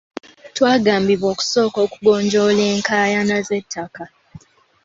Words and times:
Twagambibwa 0.55 1.27
okusooka 1.33 1.77
okugonjoola 1.85 2.61
enkaayana 2.73 3.37
z'ettaka. 3.47 4.03